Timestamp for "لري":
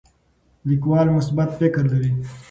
1.91-2.11